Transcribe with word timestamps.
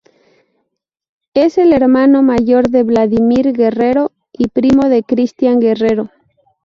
Es 1.35 1.59
el 1.59 1.73
hermano 1.73 2.23
mayor 2.23 2.69
de 2.69 2.81
Vladimir 2.81 3.53
Guerrero 3.53 4.11
y 4.33 4.47
primo 4.47 4.89
de 4.89 5.03
Cristian 5.03 5.59
Guerrero. 5.59 6.09